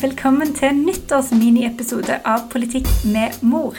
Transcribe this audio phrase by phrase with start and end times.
[0.00, 3.76] Velkommen til nyttårsminiepisode av Politikk med mor.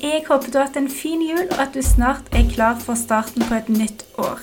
[0.00, 2.96] Jeg håper du har hatt en fin jul, og at du snart er klar for
[2.96, 4.40] starten på et nytt år.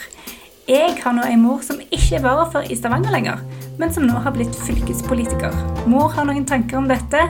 [0.69, 3.41] Jeg har nå en mor som ikke er varaordfører i Stavanger lenger,
[3.79, 5.55] men som nå har blitt fylkespolitiker.
[5.89, 7.25] Mor har noen tanker om dette,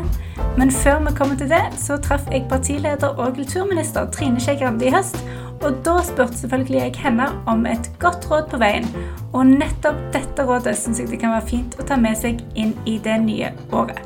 [0.59, 4.87] men før vi kommer til det, så traff jeg partileder og kulturminister Trine Skei Grande
[4.87, 5.17] i høst,
[5.63, 8.85] og da spurte selvfølgelig jeg henne om et godt råd på veien.
[9.33, 12.75] Og nettopp dette rådet syns jeg det kan være fint å ta med seg inn
[12.85, 14.01] i det nye året.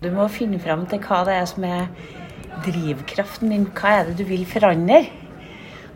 [0.00, 1.88] Du må finne fram til hva det er som er
[2.64, 3.66] drivkraften din.
[3.76, 5.02] Hva er det du vil forandre?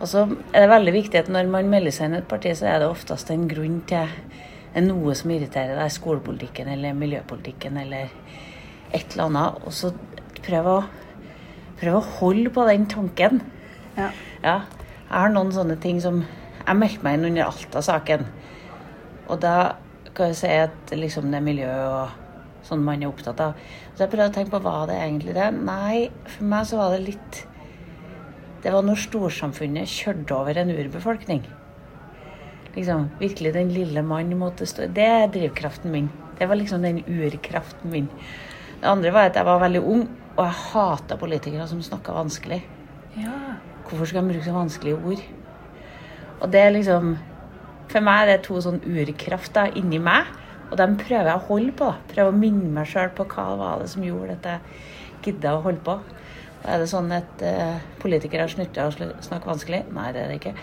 [0.01, 2.51] Og så er det veldig viktig at når man melder seg inn i et parti,
[2.57, 4.11] så er det oftest en grunn til
[4.85, 5.93] noe som irriterer deg.
[5.95, 8.11] Skolepolitikken eller miljøpolitikken eller
[8.91, 9.63] et eller annet.
[9.65, 9.93] Og så
[10.45, 10.79] prøv å
[11.81, 13.43] prøv å holde på den tanken.
[13.99, 14.11] Ja.
[14.43, 14.59] ja.
[15.05, 16.25] Jeg har noen sånne ting som
[16.65, 18.23] Jeg meldte meg inn under Alta-saken.
[19.29, 19.75] Og da
[20.17, 22.15] kan jeg si at liksom det er miljø og
[22.65, 23.59] sånn man er opptatt av.
[23.93, 26.95] Så jeg prøvde å tenke på hva det egentlig det Nei, for meg så var
[26.95, 27.43] det litt
[28.65, 31.43] Det var når storsamfunnet kjørte over en urbefolkning.
[32.75, 36.09] Liksom, virkelig den lille mann måtte stå Det er drivkraften min.
[36.39, 38.09] Det var liksom den urkraften min.
[38.81, 42.63] Det andre var at jeg var veldig ung, og jeg hata politikere som snakka vanskelig.
[43.21, 43.37] Ja.
[43.85, 45.23] Hvorfor skal de bruke så vanskelige ord?
[46.41, 47.17] Og det er liksom
[47.89, 50.25] For meg er det to sånn urkrafter inni meg,
[50.71, 51.91] og dem prøver jeg å holde på.
[52.15, 55.61] Prøve å minne meg sjøl på hva var det som gjorde at jeg gidda å
[55.67, 55.99] holde på.
[56.65, 59.83] Er det sånn at eh, politikere har slutta å snakke vanskelig?
[59.93, 60.55] Nei, det er det ikke.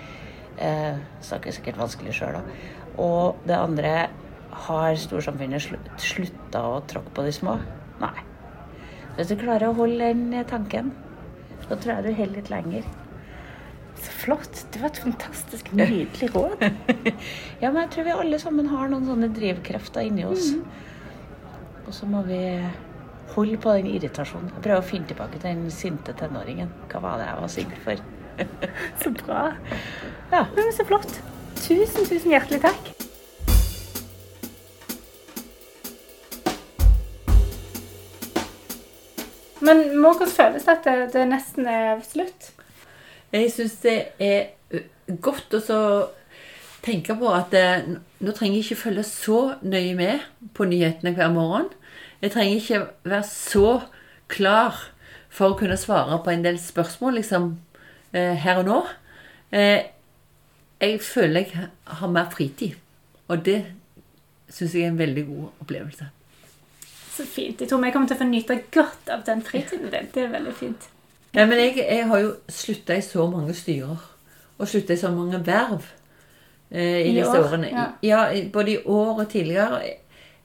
[0.61, 2.49] Eh, snakker sikkert vanskelig sjøl òg.
[3.01, 3.93] Og det andre
[4.65, 5.63] har storsamfunnet
[6.01, 7.55] slutta å tråkke på de små?
[8.01, 8.15] Nei.
[9.15, 10.91] Hvis du klarer å holde den tanken,
[11.67, 12.89] så tror jeg du holder litt lenger.
[14.01, 14.63] Så flott.
[14.73, 16.63] Det var et fantastisk nydelig råd.
[17.61, 20.55] ja, men jeg tror vi alle sammen har noen sånne drivkrefter inni oss.
[20.55, 21.85] Mm.
[21.85, 22.41] Og så må vi
[23.35, 24.51] holde på den irritasjonen.
[24.61, 26.71] Prøver å finne tilbake til den sinte tenåringen.
[26.91, 28.01] Hva var det jeg var sint for?
[29.03, 29.43] så bra.
[30.31, 30.45] Ja.
[30.55, 31.13] Men så flott.
[31.61, 32.91] Tusen, tusen hjertelig takk.
[39.61, 42.49] Men må hvordan føles det at det, det nesten er slutt?
[43.31, 44.81] Jeg syns det er
[45.23, 45.61] godt å
[46.85, 47.87] tenke på at eh,
[48.21, 50.25] nå trenger jeg ikke følge så nøye med
[50.57, 51.69] på nyhetene hver morgen.
[52.21, 53.73] Jeg trenger ikke være så
[54.31, 54.77] klar
[55.31, 57.53] for å kunne svare på en del spørsmål liksom,
[58.11, 58.79] her og nå.
[60.81, 62.75] Jeg føler jeg har mer fritid,
[63.31, 63.61] og det
[64.51, 66.07] syns jeg er en veldig god opplevelse.
[67.11, 67.61] Så fint.
[67.61, 70.09] Jeg tror vi kommer til å få nyte godt av den fritiden din.
[70.13, 70.87] Det er veldig fint.
[71.35, 73.99] Ja, men jeg, jeg har jo slutta i så mange styrer,
[74.57, 75.85] og slutta i så mange verv
[76.71, 77.69] eh, i, I disse år, årene.
[77.71, 77.85] ja.
[78.01, 78.21] Ja,
[78.53, 79.81] både i år og tidligere.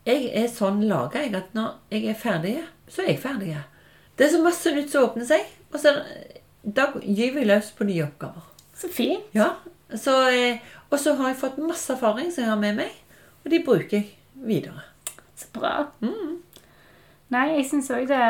[0.06, 2.56] Jeg er sånn laga at når jeg er ferdig,
[2.88, 3.56] så er jeg ferdig.
[4.16, 5.96] Det er så masse nytt som åpner seg, og så
[6.62, 8.44] da gyver jeg løs på nye oppgaver.
[8.76, 9.24] Så fint.
[9.34, 9.52] Ja,
[9.94, 10.58] så, eh,
[10.90, 12.92] Og så har jeg fått masse erfaring som jeg har med meg,
[13.44, 14.84] og de bruker jeg videre.
[15.36, 15.88] Så bra.
[17.30, 18.20] Nei, jeg syns òg det,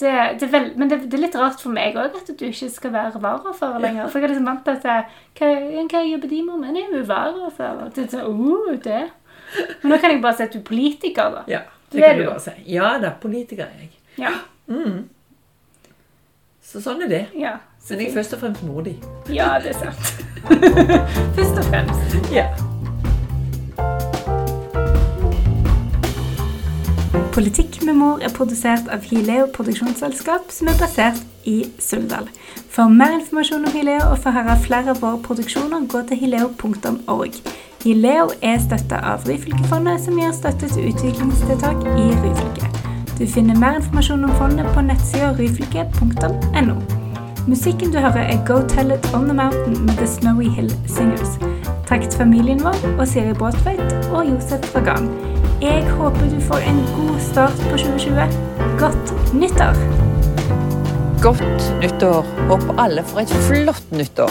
[0.00, 2.44] det, det er vel, Men det, det er litt rart for meg òg at du
[2.46, 4.08] ikke skal være varafører lenger.
[4.08, 5.06] For jeg er liksom vant til at jeg,
[5.40, 5.50] hva,
[5.90, 6.60] hva jobber de med?
[6.62, 7.90] Men jeg er jo varaordfører.
[7.96, 9.02] Det er sånn, uh, det.
[9.82, 11.44] Men nå kan jeg bare si at du er politiker, da.
[11.50, 12.56] Ja, det kan du bare si.
[12.68, 13.94] Ja da, politiker er jeg.
[14.20, 14.34] Ja.
[16.68, 17.24] Så sånn er det.
[17.38, 17.58] ja.
[17.80, 18.96] Så Men jeg er først og fremst modig.
[19.32, 20.24] Ja, det er sant.
[21.38, 22.18] Først og fremst.
[22.34, 22.50] Ja.
[27.38, 32.26] Politikk med mor er produsert av Hileo produksjonsselskap, som er basert i Suldal.
[32.74, 36.18] For mer informasjon om Hileo og for å høre flere av våre produksjoner, gå til
[36.18, 37.38] hileo.org.
[37.84, 42.72] Hileo er støtta av Ryfylkefondet, som gir støtte til utviklingstiltak i Ryfylke.
[43.14, 46.76] Du finner mer informasjon om fondet på nettsida ryfylke.no.
[47.46, 51.38] Musikken du hører, er Go Tell It On The Mountain med The Snowy Hill Singers.
[51.86, 55.37] Takk til familien vår og Siri Bråtveit og Josef Fagan.
[55.58, 58.26] Jeg håper du får en god start på 2020.
[58.78, 59.74] Godt nyttår!
[61.22, 61.42] Godt
[61.82, 62.22] nyttår.
[62.48, 64.30] Håper alle får et flott nyttår.